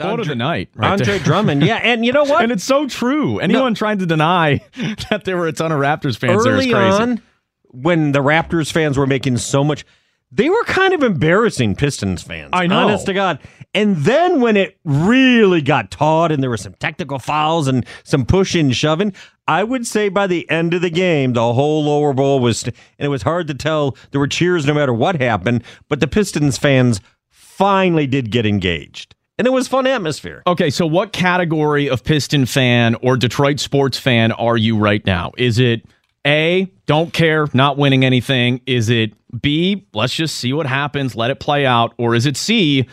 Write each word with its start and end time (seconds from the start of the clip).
Quote 0.00 0.20
of 0.20 0.26
the 0.26 0.34
night, 0.34 0.70
right 0.74 0.92
Andre 0.92 1.06
there. 1.06 1.18
Drummond. 1.18 1.62
Yeah, 1.62 1.76
and 1.76 2.04
you 2.04 2.12
know 2.12 2.24
what? 2.24 2.42
and 2.42 2.50
it's 2.50 2.64
so 2.64 2.86
true. 2.88 3.38
Anyone 3.38 3.74
trying 3.74 3.98
to 3.98 4.06
deny 4.06 4.60
that 5.10 5.24
there 5.24 5.36
were 5.36 5.46
a 5.46 5.52
ton 5.52 5.70
of 5.70 5.78
Raptors 5.80 6.16
fans 6.16 6.44
there 6.44 6.54
is 6.56 6.64
Early 6.64 6.72
crazy. 6.72 7.02
on, 7.02 7.22
when 7.68 8.12
the 8.12 8.20
Raptors 8.20 8.72
fans 8.72 8.96
were 8.96 9.06
making 9.06 9.36
so 9.36 9.62
much, 9.62 9.84
they 10.30 10.48
were 10.48 10.64
kind 10.64 10.94
of 10.94 11.02
embarrassing 11.02 11.74
Pistons 11.76 12.22
fans. 12.22 12.50
I 12.54 12.66
know. 12.66 12.86
Honest 12.88 13.04
to 13.06 13.12
God. 13.12 13.38
And 13.74 13.96
then 13.96 14.40
when 14.40 14.56
it 14.56 14.78
really 14.84 15.60
got 15.60 15.90
taut 15.90 16.32
and 16.32 16.42
there 16.42 16.50
were 16.50 16.56
some 16.56 16.74
technical 16.74 17.18
fouls 17.18 17.68
and 17.68 17.84
some 18.04 18.24
pushing 18.24 18.66
and 18.66 18.74
shoving, 18.76 19.12
I 19.46 19.62
would 19.64 19.86
say 19.86 20.08
by 20.08 20.26
the 20.26 20.48
end 20.50 20.72
of 20.72 20.80
the 20.80 20.90
game, 20.90 21.34
the 21.34 21.52
whole 21.52 21.84
lower 21.84 22.14
bowl 22.14 22.40
was, 22.40 22.64
and 22.64 22.74
it 22.98 23.08
was 23.08 23.22
hard 23.22 23.46
to 23.48 23.54
tell. 23.54 23.96
There 24.10 24.20
were 24.20 24.28
cheers 24.28 24.66
no 24.66 24.72
matter 24.74 24.92
what 24.94 25.20
happened, 25.20 25.64
but 25.88 26.00
the 26.00 26.08
Pistons 26.08 26.56
fans 26.56 27.00
finally 27.28 28.06
did 28.06 28.30
get 28.30 28.46
engaged. 28.46 29.14
And 29.38 29.46
it 29.46 29.50
was 29.50 29.66
fun 29.66 29.86
atmosphere. 29.86 30.42
Okay, 30.46 30.70
so 30.70 30.86
what 30.86 31.12
category 31.12 31.88
of 31.88 32.04
Piston 32.04 32.46
fan 32.46 32.94
or 32.96 33.16
Detroit 33.16 33.60
sports 33.60 33.98
fan 33.98 34.30
are 34.32 34.56
you 34.56 34.76
right 34.76 35.04
now? 35.06 35.32
Is 35.38 35.58
it 35.58 35.82
A, 36.26 36.70
don't 36.86 37.12
care, 37.12 37.46
not 37.54 37.78
winning 37.78 38.04
anything? 38.04 38.60
Is 38.66 38.90
it 38.90 39.14
B, 39.40 39.86
let's 39.94 40.14
just 40.14 40.36
see 40.36 40.52
what 40.52 40.66
happens, 40.66 41.16
let 41.16 41.30
it 41.30 41.40
play 41.40 41.64
out? 41.64 41.94
Or 41.96 42.14
is 42.14 42.26
it 42.26 42.36
C, 42.36 42.86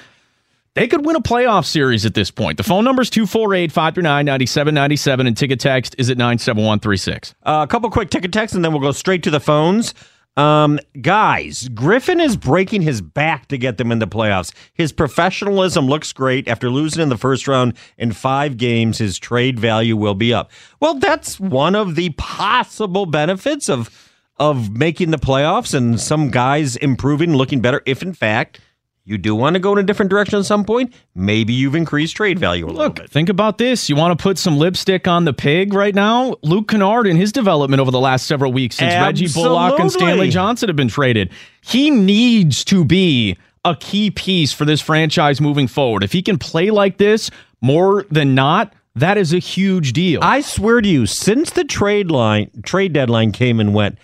they 0.76 0.88
could 0.88 1.06
win 1.06 1.18
a 1.18 1.22
playoff 1.22 1.66
series 1.66 2.06
at 2.06 2.14
this 2.14 2.32
point? 2.32 2.56
The 2.58 2.64
phone 2.64 2.86
number 2.86 3.02
is 3.02 3.10
248 3.10 3.72
539 3.72 4.26
9797 4.26 5.28
and 5.28 5.36
ticket 5.36 5.60
text 5.60 5.94
is 5.98 6.10
at 6.10 6.18
97136. 6.18 7.36
Uh, 7.44 7.60
a 7.64 7.68
couple 7.68 7.90
quick 7.90 8.10
ticket 8.10 8.32
texts, 8.32 8.56
and 8.56 8.64
then 8.64 8.72
we'll 8.72 8.82
go 8.82 8.94
straight 8.94 9.24
to 9.24 9.30
the 9.30 9.42
phones. 9.42 9.94
Um, 10.40 10.80
guys, 11.02 11.68
Griffin 11.74 12.22
is 12.22 12.38
breaking 12.38 12.82
his 12.84 13.02
back 13.02 13.48
to 13.48 13.58
get 13.58 13.78
them 13.78 13.92
in 13.92 14.00
the 14.00 14.08
playoffs. 14.08 14.54
His 14.74 14.94
professionalism 14.94 15.88
looks 15.88 16.14
great. 16.14 16.48
After 16.48 16.70
losing 16.70 17.04
in 17.04 17.10
the 17.10 17.18
first 17.18 17.46
round 17.46 17.74
in 17.98 18.14
five 18.14 18.56
games, 18.56 19.00
his 19.00 19.20
trade 19.20 19.60
value 19.60 19.98
will 19.98 20.16
be 20.16 20.34
up. 20.34 20.50
Well, 20.80 20.94
that's 20.94 21.42
one 21.42 21.76
of 21.76 21.96
the 21.96 22.12
possible 22.12 23.06
benefits 23.06 23.68
of 23.68 23.90
of 24.38 24.72
making 24.72 25.12
the 25.12 25.18
playoffs 25.18 25.74
and 25.74 26.00
some 26.00 26.30
guys 26.30 26.78
improving, 26.78 27.36
looking 27.36 27.60
better. 27.60 27.82
If 27.86 28.02
in 28.02 28.14
fact 28.14 28.62
you 29.10 29.18
do 29.18 29.34
want 29.34 29.56
to 29.56 29.60
go 29.60 29.74
in 29.74 29.80
a 29.80 29.84
different 29.84 30.12
direction 30.12 30.38
at 30.38 30.46
some 30.46 30.64
point, 30.64 30.94
maybe 31.16 31.52
you've 31.52 31.74
increased 31.74 32.16
trade 32.16 32.38
value 32.38 32.66
a 32.66 32.68
little 32.68 32.84
Look, 32.84 32.96
bit. 32.98 33.10
think 33.10 33.28
about 33.28 33.58
this. 33.58 33.90
You 33.90 33.96
want 33.96 34.18
to 34.18 34.22
put 34.22 34.38
some 34.38 34.60
lipstick 34.60 35.08
on 35.08 35.26
the 35.26 35.34
pig 35.34 35.74
right 35.74 35.96
now? 35.96 36.36
Luke 36.44 36.68
Kennard 36.68 37.08
in 37.08 37.18
his 37.18 37.32
development 37.32 37.82
over 37.82 37.90
the 37.90 38.00
last 38.00 38.28
several 38.28 38.54
weeks 38.54 38.76
since 38.76 38.94
Reggie 38.94 39.28
Bullock 39.28 39.80
and 39.80 39.92
Stanley 39.92 40.30
Johnson 40.30 40.70
have 40.70 40.76
been 40.76 40.90
traded. 40.90 41.32
He 41.62 41.90
needs 41.90 42.64
to 42.66 42.86
be 42.86 43.36
a 43.66 43.76
key 43.76 44.12
piece 44.12 44.54
for 44.54 44.66
this 44.66 44.80
franchise 44.80 45.42
moving 45.42 45.68
forward. 45.68 46.04
If 46.04 46.12
he 46.12 46.22
can 46.22 46.38
play 46.38 46.70
like 46.70 46.98
this 46.98 47.32
more 47.62 48.06
than 48.12 48.36
not, 48.36 48.74
that 48.96 49.18
is 49.18 49.34
a 49.34 49.40
huge 49.40 49.94
deal. 49.94 50.20
I 50.22 50.42
swear 50.42 50.82
to 50.82 50.88
you, 50.88 51.08
since 51.08 51.50
the 51.50 51.64
trade 51.64 52.12
line 52.12 52.52
trade 52.64 52.94
deadline 52.94 53.32
came 53.32 53.60
and 53.60 53.74
went, 53.74 53.98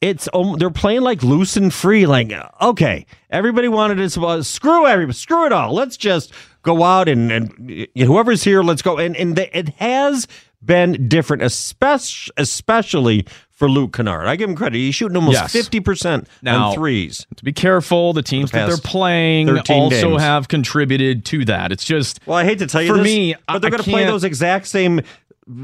it's 0.00 0.28
um, 0.32 0.56
they're 0.58 0.70
playing 0.70 1.02
like 1.02 1.22
loose 1.22 1.56
and 1.56 1.72
free. 1.72 2.06
Like 2.06 2.32
okay, 2.60 3.06
everybody 3.30 3.68
wanted 3.68 4.08
to 4.10 4.20
well, 4.20 4.42
screw 4.42 4.86
everybody, 4.86 5.16
screw 5.16 5.46
it 5.46 5.52
all. 5.52 5.72
Let's 5.74 5.96
just 5.96 6.32
go 6.62 6.82
out 6.82 7.08
and 7.08 7.30
and 7.30 7.88
whoever's 7.96 8.42
here, 8.42 8.62
let's 8.62 8.82
go. 8.82 8.98
And 8.98 9.16
and 9.16 9.36
the, 9.36 9.56
it 9.58 9.70
has 9.76 10.26
been 10.64 11.08
different, 11.08 11.42
especially 11.42 12.32
especially 12.36 13.26
for 13.50 13.68
Luke 13.68 13.92
Kennard. 13.94 14.26
I 14.26 14.36
give 14.36 14.48
him 14.48 14.56
credit. 14.56 14.78
He's 14.78 14.94
shooting 14.94 15.16
almost 15.16 15.34
Yes. 15.34 15.52
fifty 15.52 15.80
percent 15.80 16.26
Now, 16.40 16.68
on 16.68 16.74
threes. 16.74 17.26
to 17.36 17.44
be 17.44 17.52
careful, 17.52 18.14
the 18.14 18.22
teams 18.22 18.50
The 18.50 18.58
that 18.58 18.68
they're 18.68 18.76
playing 18.78 19.48
13 19.48 19.76
also 19.82 20.10
games. 20.10 20.22
have 20.22 20.48
contributed 20.48 21.26
to 21.26 21.44
that. 21.46 21.72
It's 21.72 21.84
just 21.84 22.20
Well, 22.26 22.38
I 22.38 22.44
hate 22.44 22.58
to 22.60 22.66
tell 22.66 22.80
you 22.80 22.88
for 22.92 22.96
this, 22.98 23.04
me, 23.04 23.34
but 23.46 23.58
they're 23.60 23.70
going 23.70 23.82
to 23.82 23.90
play 23.90 24.06
those 24.06 24.24
exact 24.24 24.66
same 24.66 25.02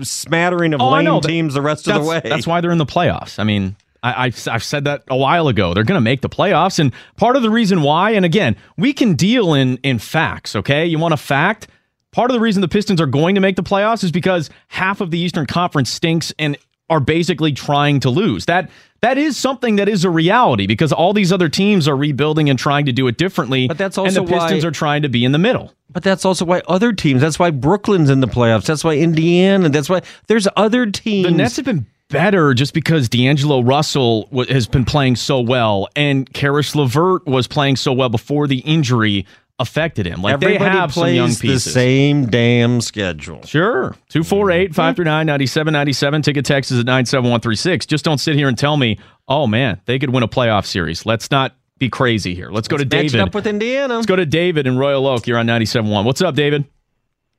smattering 0.02 0.74
of 0.74 0.80
Oh, 0.80 0.90
lame 0.90 1.20
teams 1.22 1.54
the 1.54 1.62
rest 1.62 1.88
of 1.88 2.02
the 2.02 2.08
way. 2.08 2.20
That's 2.22 2.46
why 2.46 2.60
they're 2.60 2.70
in 2.72 2.78
the 2.78 2.86
playoffs. 2.86 3.38
I 3.38 3.44
mean, 3.44 3.76
I, 4.02 4.26
I've, 4.26 4.48
I've 4.48 4.64
said 4.64 4.84
that 4.84 5.04
a 5.08 5.16
while 5.16 5.48
ago. 5.48 5.74
They're 5.74 5.84
going 5.84 5.96
to 5.96 6.00
make 6.00 6.20
the 6.20 6.28
playoffs, 6.28 6.78
and 6.78 6.92
part 7.16 7.36
of 7.36 7.42
the 7.42 7.50
reason 7.50 7.82
why, 7.82 8.10
and 8.10 8.24
again, 8.24 8.56
we 8.76 8.92
can 8.92 9.14
deal 9.14 9.54
in 9.54 9.78
in 9.78 9.98
facts. 9.98 10.56
Okay, 10.56 10.86
you 10.86 10.98
want 10.98 11.14
a 11.14 11.18
fact? 11.18 11.68
Part 12.12 12.30
of 12.30 12.34
the 12.34 12.40
reason 12.40 12.62
the 12.62 12.68
Pistons 12.68 13.00
are 13.00 13.06
going 13.06 13.34
to 13.34 13.40
make 13.40 13.56
the 13.56 13.62
playoffs 13.62 14.02
is 14.02 14.10
because 14.10 14.48
half 14.68 15.00
of 15.00 15.10
the 15.10 15.18
Eastern 15.18 15.44
Conference 15.44 15.90
stinks 15.90 16.32
and 16.38 16.56
are 16.88 17.00
basically 17.00 17.52
trying 17.52 18.00
to 18.00 18.10
lose. 18.10 18.46
That 18.46 18.70
that 19.02 19.18
is 19.18 19.36
something 19.36 19.76
that 19.76 19.88
is 19.88 20.04
a 20.04 20.10
reality 20.10 20.66
because 20.66 20.92
all 20.92 21.12
these 21.12 21.32
other 21.32 21.48
teams 21.48 21.86
are 21.86 21.96
rebuilding 21.96 22.48
and 22.48 22.58
trying 22.58 22.86
to 22.86 22.92
do 22.92 23.06
it 23.08 23.18
differently. 23.18 23.68
But 23.68 23.78
that's 23.78 23.98
and 23.98 24.06
also 24.06 24.24
the 24.24 24.32
Pistons 24.32 24.64
why- 24.64 24.68
are 24.68 24.72
trying 24.72 25.02
to 25.02 25.08
be 25.08 25.24
in 25.24 25.32
the 25.32 25.38
middle. 25.38 25.72
But 25.90 26.02
that's 26.02 26.24
also 26.24 26.44
why 26.44 26.62
other 26.68 26.92
teams. 26.92 27.20
That's 27.20 27.38
why 27.38 27.50
Brooklyn's 27.50 28.10
in 28.10 28.20
the 28.20 28.26
playoffs. 28.26 28.66
That's 28.66 28.84
why 28.84 28.96
Indiana. 28.96 29.68
That's 29.68 29.88
why 29.88 30.02
there's 30.26 30.48
other 30.56 30.90
teams. 30.90 31.26
The 31.26 31.32
Nets 31.32 31.56
have 31.56 31.64
been 31.64 31.86
better 32.08 32.54
just 32.54 32.74
because 32.74 33.08
D'Angelo 33.08 33.62
Russell 33.62 34.24
w- 34.24 34.52
has 34.52 34.66
been 34.66 34.84
playing 34.84 35.16
so 35.16 35.40
well, 35.40 35.88
and 35.96 36.30
Caris 36.32 36.74
LeVert 36.74 37.26
was 37.26 37.46
playing 37.46 37.76
so 37.76 37.92
well 37.92 38.08
before 38.08 38.46
the 38.46 38.58
injury 38.58 39.26
affected 39.58 40.06
him. 40.06 40.20
Like 40.22 40.34
Everybody 40.34 40.58
they 40.58 40.64
have 40.64 40.92
some 40.92 41.02
plays 41.02 41.42
young 41.42 41.52
the 41.52 41.58
same 41.58 42.26
damn 42.26 42.80
schedule. 42.80 43.42
Sure. 43.44 43.96
248 44.10 44.74
539 44.74 45.26
9797. 45.26 46.22
Ticket 46.22 46.44
text 46.44 46.70
is 46.70 46.80
at 46.80 46.86
97136. 46.86 47.86
Just 47.86 48.04
don't 48.04 48.18
sit 48.18 48.36
here 48.36 48.48
and 48.48 48.58
tell 48.58 48.76
me, 48.76 48.98
oh 49.28 49.46
man, 49.46 49.80
they 49.86 49.98
could 49.98 50.10
win 50.10 50.22
a 50.22 50.28
playoff 50.28 50.66
series. 50.66 51.06
Let's 51.06 51.30
not 51.30 51.54
be 51.78 51.88
crazy 51.88 52.34
here. 52.34 52.50
Let's 52.50 52.68
go 52.68 52.76
to 52.76 52.84
David. 52.84 53.20
up 53.20 53.34
with 53.34 53.46
Indiana. 53.46 53.94
Let's 53.94 54.06
go 54.06 54.16
to 54.16 54.26
David 54.26 54.66
in 54.66 54.76
Royal 54.78 55.06
Oak. 55.06 55.26
You're 55.26 55.38
on 55.38 55.46
97.1. 55.46 56.04
What's 56.04 56.20
up, 56.20 56.34
David? 56.34 56.64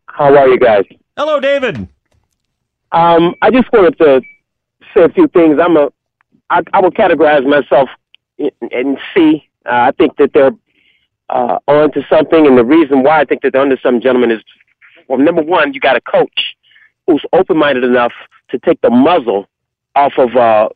How 0.08 0.36
are 0.36 0.48
you 0.48 0.60
guys? 0.60 0.86
Hello, 1.16 1.40
David. 1.40 1.88
Um, 2.92 3.36
I 3.42 3.52
just 3.52 3.72
wanted 3.72 3.98
to 4.00 4.22
say 4.96 5.04
a 5.04 5.10
few 5.10 5.28
things. 5.28 5.60
I'm 5.62 5.78
a, 5.78 5.90
I, 6.50 6.62
I 6.74 6.82
would 6.82 6.94
categorize 6.94 7.46
myself 7.46 7.90
in 8.38 8.98
C. 9.14 9.48
Uh, 9.66 9.70
I 9.70 9.92
think 9.92 10.18
that 10.18 10.32
they're 10.34 10.52
uh, 11.30 11.60
on 11.68 11.92
to 11.92 12.06
something, 12.10 12.48
and 12.48 12.58
the 12.58 12.66
reason 12.66 13.04
why 13.04 13.20
I 13.20 13.26
think 13.26 13.42
that 13.42 13.54
they're 13.54 13.62
onto 13.62 13.78
something, 13.78 14.02
gentlemen, 14.02 14.32
is 14.32 14.42
well, 15.08 15.18
number 15.18 15.42
one, 15.42 15.74
you 15.74 15.80
got 15.80 15.96
a 15.96 16.02
coach 16.02 16.56
who's 17.06 17.24
open-minded 17.34 17.84
enough 17.84 18.14
to 18.50 18.60
take 18.60 18.80
the 18.82 18.90
muzzle 18.90 19.48
off 19.96 20.14
of, 20.18 20.36
uh, 20.36 20.70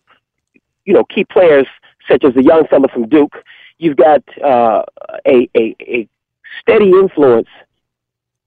you 0.85 0.93
know, 0.93 1.03
key 1.05 1.25
players 1.25 1.67
such 2.09 2.23
as 2.23 2.33
the 2.33 2.43
young 2.43 2.66
fella 2.67 2.88
from 2.88 3.07
Duke. 3.07 3.43
You've 3.78 3.97
got 3.97 4.23
uh, 4.43 4.83
a, 5.25 5.49
a 5.55 5.75
a 5.81 6.07
steady 6.61 6.89
influence 6.89 7.49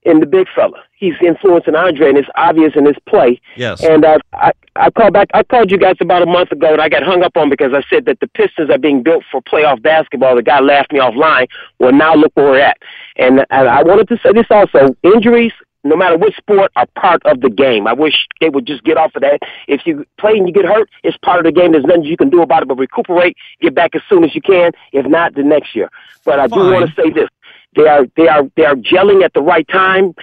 in 0.02 0.20
the 0.20 0.26
big 0.26 0.46
fella. 0.54 0.82
He's 1.04 1.28
influencing 1.28 1.74
Andre, 1.74 2.08
and 2.08 2.18
it's 2.18 2.28
obvious 2.34 2.72
in 2.76 2.86
his 2.86 2.96
play. 3.06 3.40
Yes. 3.56 3.84
And 3.84 4.04
uh, 4.04 4.18
I 4.32 4.52
I 4.76 4.90
called 4.90 5.12
back. 5.12 5.28
I 5.34 5.42
called 5.42 5.70
you 5.70 5.78
guys 5.78 5.96
about 6.00 6.22
a 6.22 6.26
month 6.26 6.50
ago, 6.50 6.72
and 6.72 6.80
I 6.80 6.88
got 6.88 7.02
hung 7.02 7.22
up 7.22 7.36
on 7.36 7.50
because 7.50 7.72
I 7.74 7.82
said 7.90 8.06
that 8.06 8.20
the 8.20 8.28
Pistons 8.28 8.70
are 8.70 8.78
being 8.78 9.02
built 9.02 9.22
for 9.30 9.42
playoff 9.42 9.82
basketball. 9.82 10.34
The 10.34 10.42
guy 10.42 10.60
laughed 10.60 10.92
me 10.92 11.00
offline. 11.00 11.46
Well, 11.78 11.92
now 11.92 12.14
look 12.14 12.32
where 12.34 12.46
we're 12.46 12.58
at. 12.58 12.78
And, 13.16 13.44
and 13.50 13.68
I 13.68 13.82
wanted 13.82 14.08
to 14.08 14.18
say 14.22 14.32
this 14.32 14.46
also: 14.50 14.96
injuries, 15.02 15.52
no 15.84 15.94
matter 15.94 16.16
what 16.16 16.34
sport, 16.34 16.72
are 16.76 16.86
part 16.96 17.22
of 17.26 17.42
the 17.42 17.50
game. 17.50 17.86
I 17.86 17.92
wish 17.92 18.26
they 18.40 18.48
would 18.48 18.66
just 18.66 18.82
get 18.82 18.96
off 18.96 19.14
of 19.14 19.22
that. 19.22 19.40
If 19.68 19.82
you 19.86 20.06
play 20.18 20.32
and 20.38 20.48
you 20.48 20.54
get 20.54 20.64
hurt, 20.64 20.88
it's 21.02 21.18
part 21.18 21.38
of 21.38 21.44
the 21.44 21.52
game. 21.52 21.72
There's 21.72 21.84
nothing 21.84 22.04
you 22.04 22.16
can 22.16 22.30
do 22.30 22.40
about 22.40 22.62
it 22.62 22.68
but 22.68 22.78
recuperate, 22.78 23.36
get 23.60 23.74
back 23.74 23.94
as 23.94 24.02
soon 24.08 24.24
as 24.24 24.34
you 24.34 24.40
can. 24.40 24.72
If 24.92 25.06
not, 25.06 25.34
the 25.34 25.42
next 25.42 25.76
year. 25.76 25.90
But 26.24 26.40
I 26.40 26.46
do 26.46 26.60
want 26.72 26.88
to 26.88 26.94
say 27.00 27.10
this: 27.10 27.28
they 27.76 27.86
are 27.86 28.06
they 28.16 28.28
are 28.28 28.42
they 28.56 28.64
are 28.64 28.76
gelling 28.76 29.22
at 29.22 29.34
the 29.34 29.42
right 29.42 29.68
time. 29.68 30.14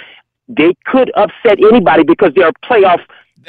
They 0.57 0.73
could 0.85 1.11
upset 1.15 1.59
anybody 1.59 2.03
because 2.03 2.33
they 2.35 2.43
are 2.43 2.51
playoff. 2.63 2.99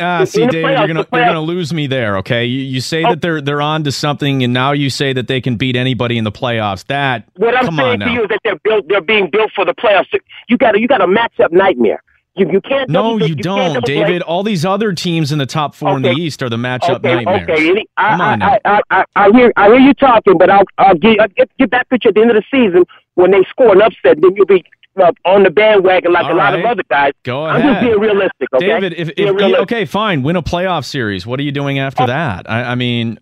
Ah, 0.00 0.24
see, 0.24 0.46
David, 0.46 0.64
playoffs, 0.64 0.78
you're 0.78 0.86
gonna 0.88 1.06
you're 1.12 1.24
gonna 1.26 1.40
lose 1.42 1.74
me 1.74 1.86
there. 1.86 2.16
Okay, 2.18 2.46
you, 2.46 2.60
you 2.62 2.80
say 2.80 3.04
Oh. 3.04 3.10
that 3.10 3.20
they're 3.20 3.40
they're 3.42 3.60
on 3.60 3.84
to 3.84 3.92
something, 3.92 4.42
and 4.42 4.52
now 4.52 4.72
you 4.72 4.88
say 4.88 5.12
that 5.12 5.28
they 5.28 5.40
can 5.40 5.56
beat 5.56 5.76
anybody 5.76 6.16
in 6.16 6.24
the 6.24 6.32
playoffs. 6.32 6.86
That 6.86 7.24
What 7.36 7.54
I'm 7.54 7.64
come 7.66 7.78
on 7.78 7.84
saying 7.84 7.98
now. 7.98 8.06
to 8.06 8.12
you 8.12 8.22
is 8.22 8.28
that 8.30 8.40
they're 8.42 8.56
built. 8.64 8.88
They're 8.88 9.02
being 9.02 9.28
built 9.30 9.50
for 9.54 9.64
the 9.66 9.74
playoffs. 9.74 10.06
You 10.48 10.56
got 10.56 10.76
a 10.76 10.80
you 10.80 10.88
got 10.88 11.02
a 11.02 11.06
matchup 11.06 11.52
nightmare. 11.52 12.02
You 12.36 12.50
you 12.50 12.62
can't. 12.62 12.88
no, 12.88 13.18
double- 13.18 13.28
you 13.28 13.34
can't 13.34 13.42
don't, 13.42 13.58
double 13.74 13.82
play. 13.82 13.94
David. 13.96 14.22
All 14.22 14.42
these 14.42 14.64
other 14.64 14.94
teams 14.94 15.30
in 15.30 15.38
the 15.38 15.44
top 15.44 15.74
four 15.74 15.94
in 15.96 16.02
the 16.02 16.12
East 16.12 16.42
are 16.42 16.48
the 16.48 16.56
matchup 16.56 17.04
Okay, 17.04 17.16
nightmares. 17.16 17.50
okay. 17.50 17.84
I, 17.98 18.10
Come 18.12 18.20
on 18.22 18.38
now. 18.38 18.48
I, 18.48 18.58
I, 18.64 18.80
I, 18.90 19.04
I 19.16 19.30
hear 19.32 19.52
I 19.58 19.66
hear 19.66 19.78
you 19.78 19.92
talking, 19.92 20.38
but 20.38 20.48
I'll 20.48 20.64
I'll 20.78 20.94
get 20.94 21.20
I'll 21.20 21.28
get, 21.28 21.50
get 21.58 21.68
back 21.68 21.86
with 21.90 22.00
you 22.04 22.08
at 22.08 22.14
the 22.14 22.22
end 22.22 22.30
of 22.30 22.36
the 22.36 22.44
season 22.50 22.86
when 23.16 23.30
they 23.32 23.42
score 23.50 23.72
an 23.74 23.82
upset. 23.82 24.22
Then 24.22 24.34
you'll 24.34 24.46
be 24.46 24.64
uh, 25.00 25.12
on 25.24 25.42
the 25.44 25.50
bandwagon 25.50 26.12
like 26.12 26.24
All 26.26 26.32
a 26.32 26.34
lot 26.34 26.54
of 26.58 26.64
other 26.64 26.82
guys. 26.90 27.12
Go 27.22 27.46
ahead. 27.46 27.62
I'm 27.62 27.72
just 27.74 27.80
being 27.86 27.98
realistic, 28.00 28.48
okay? 28.54 28.66
David, 28.66 28.92
if, 28.94 29.08
if 29.10 29.18
realistic. 29.18 29.60
okay, 29.60 29.84
fine, 29.84 30.22
win 30.22 30.36
a 30.36 30.42
playoff 30.42 30.84
series. 30.84 31.26
What 31.26 31.40
are 31.40 31.42
you 31.42 31.52
doing 31.52 31.78
after 31.78 32.06
that? 32.06 32.48
I, 32.50 32.62
I 32.64 32.74
mean, 32.74 33.18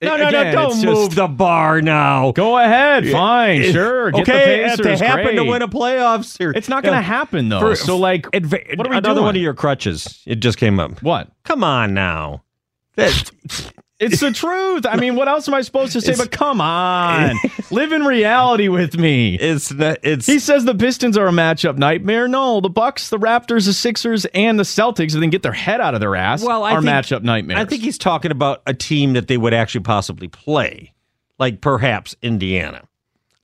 No, 0.00 0.16
no, 0.16 0.28
again, 0.28 0.46
no! 0.54 0.62
Don't 0.62 0.72
just- 0.72 0.84
move 0.86 1.14
the 1.14 1.28
bar 1.28 1.80
now. 1.82 2.32
Go 2.32 2.58
ahead, 2.58 3.08
fine, 3.10 3.62
It- 3.62 3.72
sure. 3.72 4.10
Get 4.12 4.22
okay, 4.22 4.62
the 4.64 4.72
if 4.72 4.78
they 5.00 5.06
happen 5.06 5.36
to 5.36 5.44
win 5.44 5.62
a 5.62 5.68
playoff 5.68 6.24
series, 6.24 6.56
It's 6.56 6.68
not 6.68 6.82
going 6.82 6.94
to 6.94 6.98
Yeah. 6.98 7.02
happen 7.02 7.48
though. 7.50 7.60
For- 7.60 7.76
so 7.76 7.96
like, 7.98 8.22
Adva- 8.32 8.76
what 8.78 8.86
are 8.86 8.90
we 8.90 8.96
another 8.96 9.14
doing? 9.16 9.24
one 9.26 9.36
of 9.36 9.42
your 9.42 9.54
crutches. 9.54 10.22
It 10.26 10.36
just 10.36 10.58
came 10.58 10.80
up. 10.80 11.02
what? 11.02 11.28
Come 11.44 11.62
on 11.62 11.94
now. 11.94 12.42
That- 12.96 13.32
It's 14.02 14.20
the 14.20 14.32
truth. 14.32 14.84
I 14.86 14.96
mean, 14.96 15.14
what 15.14 15.28
else 15.28 15.46
am 15.48 15.54
I 15.54 15.60
supposed 15.62 15.92
to 15.92 16.00
say? 16.00 16.12
It's- 16.12 16.18
But 16.18 16.30
come 16.30 16.60
on, 16.60 17.36
live 17.70 17.92
in 17.92 18.02
reality 18.04 18.68
with 18.68 18.98
me. 18.98 19.36
it's 19.36 19.72
not, 19.72 19.98
it's 20.02 20.26
He 20.26 20.38
says 20.38 20.64
the 20.64 20.74
Pistons 20.74 21.16
are 21.16 21.26
a 21.28 21.30
matchup 21.32 21.76
nightmare. 21.78 22.26
No, 22.28 22.60
the 22.60 22.68
Bucks, 22.68 23.08
the 23.10 23.18
Raptors, 23.18 23.66
the 23.66 23.72
Sixers, 23.72 24.24
and 24.26 24.58
the 24.58 24.64
Celtics, 24.64 25.08
if 25.08 25.12
they 25.14 25.20
can 25.20 25.30
get 25.30 25.42
their 25.42 25.52
head 25.52 25.80
out 25.80 25.94
of 25.94 26.00
their 26.00 26.16
ass, 26.16 26.42
well, 26.44 26.64
I 26.64 26.72
are 26.72 26.82
think, 26.82 26.92
matchup 26.92 27.22
nightmares. 27.22 27.60
I 27.60 27.64
think 27.64 27.82
he's 27.82 27.98
talking 27.98 28.30
about 28.30 28.62
a 28.66 28.74
team 28.74 29.12
that 29.14 29.28
they 29.28 29.36
would 29.36 29.54
actually 29.54 29.82
possibly 29.82 30.28
play, 30.28 30.92
like 31.38 31.60
perhaps 31.60 32.16
Indiana. 32.22 32.82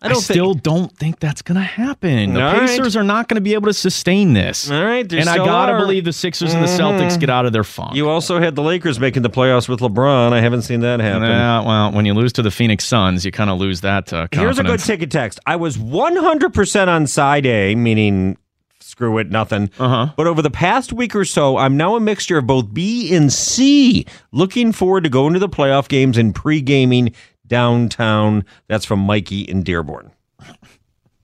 I 0.00 0.06
I, 0.06 0.08
don't 0.10 0.20
still 0.20 0.52
think. 0.52 0.62
don't 0.62 0.96
think 0.96 1.18
that's 1.18 1.42
going 1.42 1.56
to 1.56 1.60
happen. 1.60 2.34
The 2.34 2.40
All 2.40 2.52
right. 2.52 2.68
Pacers 2.68 2.96
are 2.96 3.02
not 3.02 3.28
going 3.28 3.34
to 3.34 3.40
be 3.40 3.54
able 3.54 3.66
to 3.66 3.72
sustain 3.74 4.32
this. 4.32 4.70
All 4.70 4.84
right, 4.84 5.12
and 5.12 5.28
I 5.28 5.38
gotta 5.38 5.72
are. 5.72 5.78
believe 5.78 6.04
the 6.04 6.12
Sixers 6.12 6.54
and 6.54 6.62
the 6.62 6.68
Celtics 6.68 7.18
get 7.18 7.30
out 7.30 7.46
of 7.46 7.52
their 7.52 7.64
funk. 7.64 7.96
You 7.96 8.08
also 8.08 8.38
had 8.38 8.54
the 8.54 8.62
Lakers 8.62 9.00
making 9.00 9.22
the 9.22 9.30
playoffs 9.30 9.68
with 9.68 9.80
LeBron. 9.80 10.32
I 10.32 10.40
haven't 10.40 10.62
seen 10.62 10.80
that 10.80 11.00
happen. 11.00 11.22
Yeah, 11.22 11.64
well, 11.64 11.90
when 11.90 12.06
you 12.06 12.14
lose 12.14 12.32
to 12.34 12.42
the 12.42 12.50
Phoenix 12.52 12.84
Suns, 12.84 13.24
you 13.24 13.32
kind 13.32 13.50
of 13.50 13.58
lose 13.58 13.80
that 13.80 14.12
uh, 14.12 14.28
confidence. 14.28 14.40
Here's 14.40 14.58
a 14.60 14.62
good 14.62 14.80
ticket 14.80 15.10
text. 15.10 15.40
I 15.46 15.56
was 15.56 15.76
100% 15.76 16.88
on 16.88 17.06
side 17.08 17.46
A, 17.46 17.74
meaning 17.74 18.36
screw 18.78 19.18
it, 19.18 19.30
nothing. 19.30 19.70
Uh-huh. 19.78 20.12
But 20.16 20.26
over 20.26 20.42
the 20.42 20.50
past 20.50 20.92
week 20.92 21.14
or 21.14 21.24
so, 21.24 21.56
I'm 21.56 21.76
now 21.76 21.94
a 21.96 22.00
mixture 22.00 22.38
of 22.38 22.46
both 22.46 22.72
B 22.72 23.14
and 23.14 23.32
C. 23.32 24.06
Looking 24.32 24.72
forward 24.72 25.04
to 25.04 25.10
going 25.10 25.34
to 25.34 25.38
the 25.38 25.48
playoff 25.48 25.88
games 25.88 26.16
and 26.16 26.34
pre-gaming 26.34 27.12
downtown. 27.48 28.44
That's 28.68 28.84
from 28.84 29.00
Mikey 29.00 29.42
in 29.42 29.62
Dearborn. 29.62 30.12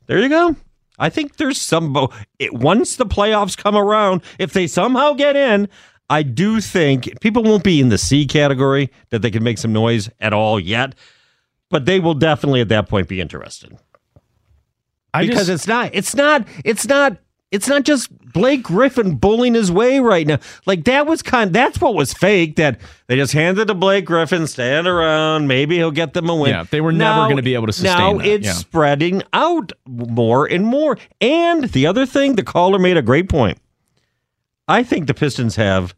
There 0.07 0.19
you 0.19 0.29
go. 0.29 0.57
I 0.99 1.09
think 1.11 1.37
there's 1.37 1.61
some. 1.61 1.93
bo- 1.93 2.13
It, 2.39 2.53
once 2.55 2.97
the 2.97 3.07
playoffs 3.07 3.57
come 3.57 3.77
around, 3.77 4.23
if 4.39 4.53
they 4.53 4.67
somehow 4.67 5.13
get 5.15 5.37
in, 5.37 5.69
I 6.11 6.23
do 6.23 6.61
think 6.61 7.21
people 7.21 7.43
won't 7.43 7.65
be 7.65 7.81
in 7.81 7.89
the 7.89 7.99
C 7.99 8.27
category 8.27 8.91
that 9.11 9.23
they 9.23 9.31
can 9.31 9.43
make 9.43 9.59
some 9.59 9.73
noise 9.73 10.11
at 10.21 10.33
all 10.33 10.61
yet, 10.61 10.95
but 11.71 11.87
they 11.87 11.99
will 12.01 12.15
definitely 12.15 12.61
at 12.61 12.69
that 12.69 12.89
point 12.89 13.09
be 13.09 13.21
interested 13.21 13.77
I 15.13 15.23
because 15.27 15.47
just, 15.47 15.51
it's 15.51 15.67
not. 15.67 15.91
It's 15.95 16.15
not. 16.15 16.47
It's 16.65 16.87
not. 16.87 17.17
It's 17.55 17.69
not 17.69 17.85
just 17.85 18.11
Blake 18.33 18.65
Griffin 18.65 19.15
bullying 19.15 19.55
his 19.55 19.71
way 19.71 20.01
right 20.01 20.27
now. 20.27 20.39
Like 20.67 20.85
that 20.85 21.07
was 21.07 21.23
kind. 21.23 21.53
That's 21.53 21.81
what 21.81 21.95
was 21.95 22.13
fake. 22.13 22.57
That 22.57 22.81
they 23.07 23.15
just 23.15 23.33
handed 23.33 23.69
to 23.69 23.75
Blake 23.75 24.05
Griffin, 24.05 24.49
stand 24.49 24.89
around. 24.89 25.47
Maybe 25.47 25.77
he'll 25.77 25.93
get 25.93 26.15
them 26.15 26.29
a 26.29 26.35
win. 26.35 26.51
Yeah, 26.51 26.65
they 26.65 26.81
were 26.81 26.91
never 26.91 27.29
gonna 27.29 27.43
be 27.43 27.55
able 27.55 27.67
to 27.67 27.73
sustain 27.73 27.97
Now 27.97 28.19
that, 28.19 28.27
it's 28.27 28.47
yeah. 28.47 28.53
spreading 28.55 29.23
out 29.33 29.73
more 29.87 30.47
and 30.47 30.67
more. 30.67 30.99
And 31.21 31.65
the 31.65 31.87
other 31.87 32.07
thing, 32.07 32.35
the 32.35 32.43
caller 32.43 32.81
made 32.81 32.97
a 32.97 33.03
great 33.03 33.29
point. 33.29 33.59
I 34.67 34.83
think 34.83 35.07
the 35.07 35.15
Pistons 35.15 35.55
have 35.55 35.95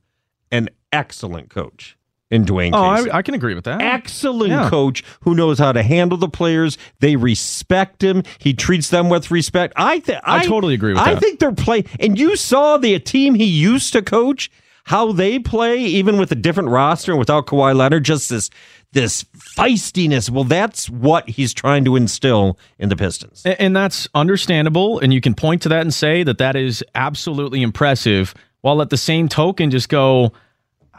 an 0.53 0.69
excellent 0.93 1.49
coach 1.49 1.96
in 2.31 2.45
Dwane 2.45 2.71
oh, 2.73 2.79
I, 3.11 3.19
I 3.19 3.23
can 3.23 3.35
agree 3.35 3.55
with 3.55 3.65
that. 3.65 3.81
excellent 3.81 4.51
Yeah. 4.51 4.69
coach 4.69 5.05
who 5.21 5.35
knows 5.35 5.59
how 5.59 5.71
to 5.73 5.83
handle 5.83 6.19
the 6.19 6.29
players. 6.29 6.77
They 7.01 7.15
respect 7.17 8.03
him. 8.03 8.23
He 8.39 8.53
treats 8.53 8.91
them 8.91 9.09
with 9.09 9.31
respect. 9.31 9.75
I 9.77 10.01
think 10.01 10.21
I 10.25 10.45
totally 10.45 10.75
agree 10.75 10.93
with 10.93 11.03
I 11.03 11.15
that. 11.15 11.21
think 11.21 11.39
they're 11.39 11.53
playing, 11.53 11.87
and 12.01 12.19
you 12.19 12.35
saw 12.37 12.79
the 12.79 12.99
team 12.99 13.35
he 13.35 13.45
used 13.45 13.93
to 13.93 14.03
coach 14.03 14.51
how 14.85 15.11
they 15.13 15.39
play, 15.41 15.79
even 15.79 16.17
with 16.17 16.31
a 16.31 16.37
different 16.37 16.69
roster 16.69 17.11
and 17.13 17.19
without 17.19 17.47
Kawhi 17.47 17.75
Leonard. 17.77 18.05
Just 18.05 18.29
this 18.29 18.51
this 18.93 19.25
feistiness. 19.37 20.31
Well, 20.31 20.45
that's 20.45 20.89
what 20.89 21.29
he's 21.29 21.53
trying 21.53 21.85
to 21.85 21.97
instill 21.97 22.59
in 22.79 22.89
the 22.89 22.97
Pistons. 22.97 23.43
A- 23.45 23.61
And 23.61 23.75
that's 23.77 24.09
understandable. 24.15 24.99
And 25.01 25.13
you 25.13 25.21
can 25.21 25.35
point 25.35 25.63
to 25.63 25.69
that 25.71 25.81
and 25.83 25.93
say 25.93 26.23
that 26.23 26.39
that 26.39 26.57
is 26.57 26.85
absolutely 26.95 27.63
impressive, 27.63 28.35
while 28.63 28.81
at 28.83 28.91
the 28.91 28.97
same 28.97 29.29
token, 29.29 29.71
just 29.71 29.89
go, 29.89 30.33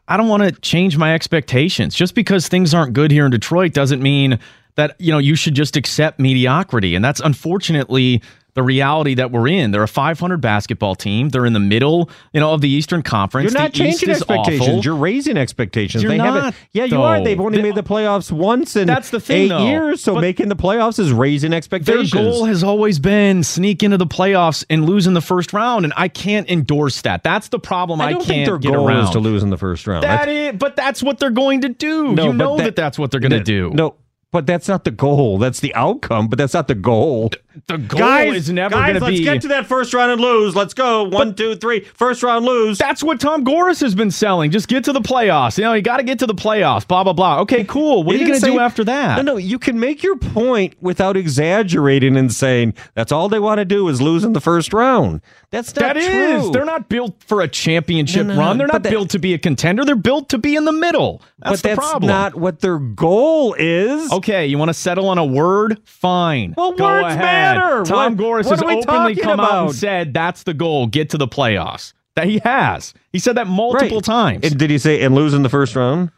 I 0.08 0.18
don't 0.18 0.28
want 0.28 0.44
to 0.44 0.52
change 0.62 0.98
my 0.98 1.14
expectations. 1.14 1.96
Just 1.96 2.16
because 2.16 2.48
things 2.48 2.74
aren't 2.74 2.94
good 2.94 3.12
here 3.12 3.26
in 3.26 3.32
Detroit 3.32 3.74
doesn't 3.74 4.02
mean 4.02 4.40
that, 4.76 4.96
you 5.00 5.12
know, 5.12 5.18
you 5.18 5.36
should 5.36 5.56
just 5.56 5.76
accept 5.76 6.20
mediocrity. 6.20 6.96
And 6.96 7.04
that's 7.04 7.20
unfortunately 7.20 8.22
the 8.58 8.64
reality 8.64 9.14
that 9.14 9.32
we're 9.32 9.48
in. 9.48 9.70
They're 9.70 9.84
a 9.84 9.88
500 9.88 10.42
basketball 10.42 10.96
team. 10.96 11.30
They're 11.30 11.46
in 11.46 11.54
the 11.54 11.60
middle, 11.60 12.10
you 12.34 12.40
know, 12.40 12.54
of 12.54 12.62
the 12.62 12.68
Eastern 12.70 13.04
Conference. 13.04 13.54
You're 13.54 13.62
not 13.62 13.72
the 13.72 13.78
changing 13.78 14.10
is 14.10 14.18
expectations. 14.18 14.68
awful. 14.68 14.80
You're 14.84 14.96
raising 14.96 15.38
expectations. 15.38 16.02
You're 16.02 16.12
they 16.12 16.18
not, 16.18 16.34
haven't. 16.34 16.56
Yeah, 16.72 16.86
you 16.86 17.00
are. 17.04 17.24
They've 17.24 17.40
only 17.40 17.58
They- 17.58 17.64
made 17.70 17.76
the 17.76 17.84
playoffs 17.84 18.32
once 18.32 18.76
in 18.76 18.88
That's 18.88 19.12
the 19.12 19.20
thing, 19.20 19.44
eight 19.44 19.48
though. 19.50 19.66
years. 19.68 20.02
So 20.02 20.16
But- 20.16 20.22
making 20.22 20.50
the 20.50 20.56
playoffs 20.56 20.98
is 20.98 21.14
raising 21.14 21.54
expectations. 21.54 22.10
Their 22.10 22.24
goal 22.24 22.46
has 22.46 22.64
always 22.64 22.98
been 22.98 23.44
sneak 23.44 23.84
into 23.84 23.98
the 23.98 24.08
playoffs 24.08 24.66
and 24.72 24.88
lose 24.88 25.06
in 25.06 25.14
the 25.14 25.22
first 25.22 25.54
round, 25.54 25.86
and 25.86 25.94
I 25.96 26.08
can't 26.08 26.50
endorse 26.50 27.04
that. 27.04 27.24
That's 27.24 27.50
the 27.50 27.60
problem. 27.60 28.02
I, 28.02 28.06
I 28.06 28.12
don't 28.14 28.22
can't 28.22 28.28
think 28.28 28.46
their 28.48 28.58
get 28.58 28.74
goal 28.74 28.88
around. 28.90 29.04
is 29.04 29.10
to 29.12 29.20
lose 29.20 29.44
in 29.44 29.52
the 29.52 29.58
first 29.58 29.86
round. 29.86 30.04
That 30.04 30.28
is, 30.30 30.56
but 30.58 30.76
that's 30.76 31.04
what 31.04 31.20
they're 31.20 31.30
going 31.30 31.62
to 31.62 31.70
do. 31.70 32.16
No, 32.16 32.24
you 32.26 32.34
know 32.34 32.58
that, 32.58 32.64
that- 32.64 32.76
that's 32.76 32.98
what 32.98 33.12
they're 33.12 33.20
going 33.20 33.30
to 33.34 33.44
do. 33.44 33.70
No, 33.72 33.94
but 34.32 34.48
that's 34.48 34.68
not 34.68 34.84
the 34.84 34.92
goal. 34.92 35.38
That's 35.38 35.60
the 35.60 35.76
outcome, 35.76 36.28
but 36.28 36.38
that's 36.40 36.56
not 36.56 36.68
the 36.68 36.74
goal. 36.76 37.30
The 37.68 37.78
goal 37.78 38.00
guys, 38.00 38.34
is 38.36 38.50
never 38.52 38.76
going 38.76 38.94
to 38.94 39.00
be. 39.00 39.06
let's 39.06 39.20
get 39.22 39.42
to 39.42 39.48
that 39.50 39.66
first 39.66 39.94
round 39.94 40.12
and 40.12 40.22
lose. 40.22 40.56
Let's 40.56 40.74
go. 40.74 41.04
One, 41.06 41.34
two, 41.34 41.56
three. 41.56 41.80
First 41.82 42.22
round 42.24 42.46
lose. 42.46 42.78
that's 42.78 43.02
what 43.04 43.20
Tom 43.20 43.44
Gores 43.44 43.80
has 43.80 43.96
been 43.96 44.12
selling. 44.12 44.52
Just 44.52 44.68
get 44.68 44.84
to 44.86 44.94
the 44.94 45.02
playoffs. 45.02 45.58
You 45.58 45.64
know, 45.64 45.74
you 45.74 45.82
got 45.82 45.98
to 45.98 46.04
get 46.04 46.20
to 46.20 46.26
the 46.28 46.36
playoffs. 46.36 46.88
Blah 46.88 47.04
blah 47.04 47.14
blah. 47.14 47.40
Okay, 47.42 47.64
cool. 47.64 48.04
What 48.04 48.16
are 48.16 48.20
you 48.20 48.28
going 48.28 48.40
to 48.40 48.46
do 48.46 48.60
after 48.60 48.84
that? 48.84 49.18
No, 49.18 49.34
no, 49.34 49.38
you 49.38 49.58
can 49.60 49.80
make 49.80 50.04
your 50.04 50.18
point 50.18 50.76
without 50.82 51.18
exaggerating 51.18 52.16
and 52.18 52.32
saying 52.32 52.74
that's 52.94 53.12
all 53.12 53.30
they 53.30 53.40
want 53.40 53.60
to 53.60 53.66
do 53.66 53.88
is 53.88 54.02
lose 54.02 54.24
in 54.24 54.34
the 54.34 54.42
first 54.42 54.74
round. 54.74 55.22
That's 55.50 55.74
not 55.76 55.96
That 55.96 56.02
true. 56.02 56.04
is. 56.48 56.52
They're 56.52 56.66
not 56.66 56.90
built 56.90 57.24
for 57.24 57.42
a 57.42 57.48
championship 57.48 58.28
No, 58.28 58.34
no, 58.36 58.40
run. 58.40 58.58
They're 58.58 58.68
not 58.68 58.84
that- 58.84 58.90
built 58.92 59.10
to 59.12 59.20
be 59.20 59.34
a 59.34 59.38
contender. 59.38 59.86
They're 59.86 59.96
built 59.96 60.30
to 60.30 60.38
be 60.38 60.56
in 60.56 60.66
the 60.66 60.72
middle. 60.74 61.22
That's 61.40 61.62
but 61.62 61.70
the 61.70 61.76
that's 61.76 61.80
problem. 61.80 62.10
not 62.10 62.36
what 62.36 62.60
their 62.60 62.78
goal 62.80 63.56
is. 63.58 64.12
Okay, 64.12 64.48
you 64.48 64.58
want 64.58 64.70
to 64.70 64.74
settle 64.74 65.08
on 65.10 65.18
a 65.18 65.26
word? 65.26 65.80
Fine. 65.86 66.54
Well, 66.58 66.74
Go 66.74 66.84
words 66.86 67.14
ahead. 67.16 67.47
Matter. 67.56 67.84
Tom 67.84 68.14
What- 68.14 68.18
Gores 68.18 68.46
what 68.48 68.60
has 68.60 68.62
openly 68.64 69.16
talking 69.16 69.24
come 69.24 69.40
out 69.40 69.66
and 69.68 69.76
said 69.76 70.14
that's 70.14 70.44
the 70.44 70.54
goal. 70.54 70.88
Get 70.88 71.10
to 71.12 71.18
the 71.18 71.28
playoffs. 71.28 71.94
That 72.16 72.26
he 72.28 72.40
has. 72.44 72.94
He 73.14 73.20
said 73.20 73.38
that 73.38 73.46
multiple 73.48 73.98
Right. 73.98 74.04
times. 74.04 74.44
And 74.44 74.58
did 74.58 74.70
he 74.72 74.78
say 74.80 75.02
and 75.04 75.14
lose 75.14 75.34
in 75.36 75.44
the 75.44 75.50
first 75.50 75.76
round? 75.76 76.10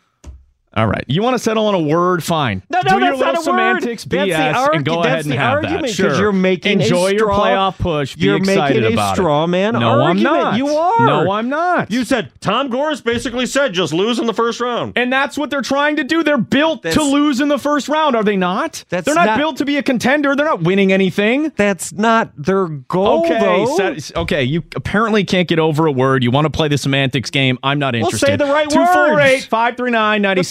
All 0.75 0.85
right. 0.85 1.03
You 1.07 1.23
want 1.23 1.33
to 1.33 1.39
settle 1.39 1.65
on 1.65 1.73
a 1.73 1.79
word? 1.79 2.23
Fine. 2.23 2.61
No, 2.69 2.79
no, 2.85 2.99
Do 2.99 3.05
your 3.05 3.17
that's 3.17 3.19
not 3.21 3.27
little 3.37 3.53
a 3.53 3.57
word. 3.57 3.81
semantics 3.81 4.03
That's 4.03 4.23
the 4.29 4.31
BS 4.31 4.53
argu- 4.53 4.75
and 4.75 4.85
go 4.85 4.93
that's 5.01 5.05
ahead 5.07 5.19
and 5.25 5.31
the 5.31 5.37
have 5.37 5.53
argument, 5.55 5.87
that. 5.87 5.93
Sure. 5.93 6.15
you're 6.19 6.31
making 6.31 6.79
a 6.79 6.83
Enjoy 6.83 7.07
your 7.09 7.19
straw- 7.21 7.39
playoff 7.45 7.77
push. 7.79 8.15
Be 8.15 8.25
you're 8.25 8.37
excited 8.37 8.83
making 8.83 8.99
a 8.99 9.13
straw 9.15 9.47
man 9.47 9.73
no, 9.73 9.89
argument. 10.01 10.27
I'm 10.27 10.41
not. 10.43 10.57
You 10.57 10.67
are. 10.67 11.05
No, 11.07 11.31
I'm 11.31 11.49
not. 11.49 11.89
You 11.89 12.03
said 12.05 12.31
Tom 12.39 12.69
Gores 12.69 13.01
basically 13.01 13.47
said 13.47 13.73
just 13.73 13.93
lose 13.93 14.19
in 14.19 14.27
the 14.27 14.33
first 14.33 14.59
round. 14.61 14.93
And 14.95 15.11
that's 15.11 15.39
what 15.39 15.49
they're 15.49 15.63
trying 15.63 15.95
to 15.95 16.03
do. 16.03 16.21
They're 16.23 16.37
built 16.37 16.83
to 16.83 17.01
lose 17.01 17.41
in 17.41 17.47
the 17.47 17.57
first 17.57 17.89
round, 17.89 18.15
are 18.15 18.23
they 18.23 18.37
not? 18.37 18.83
That's 18.89 19.05
they're 19.05 19.15
not, 19.15 19.25
not- 19.25 19.37
built 19.39 19.57
to 19.57 19.65
be 19.65 19.77
a 19.77 19.83
contender. 19.83 20.35
They're 20.35 20.45
not 20.45 20.61
winning 20.61 20.93
anything. 20.93 21.51
That's 21.55 21.91
not 21.93 22.31
their 22.37 22.67
goal, 22.67 23.25
Okay, 23.25 23.65
set- 23.75 24.15
okay. 24.15 24.43
You 24.43 24.63
apparently 24.75 25.23
can't 25.23 25.47
get 25.47 25.57
over 25.57 25.87
a 25.87 25.91
word. 25.91 26.23
You 26.23 26.29
want 26.29 26.45
to 26.45 26.51
play 26.51 26.67
the 26.67 26.77
semantics 26.77 27.31
game. 27.31 27.57
I'm 27.63 27.79
not 27.79 27.95
Well, 27.95 28.03
interested. 28.05 28.27
say 28.27 28.35
the 28.35 28.45
right 28.45 28.69
248 28.69 29.33
words. 29.33 29.45